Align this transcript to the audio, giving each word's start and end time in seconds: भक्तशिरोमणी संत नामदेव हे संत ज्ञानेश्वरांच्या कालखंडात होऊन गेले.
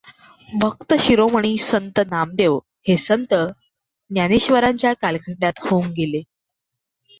भक्तशिरोमणी 0.49 1.57
संत 1.61 1.99
नामदेव 2.07 2.57
हे 2.87 2.95
संत 2.97 3.33
ज्ञानेश्वरांच्या 4.11 4.93
कालखंडात 5.01 5.65
होऊन 5.65 5.91
गेले. 5.91 6.21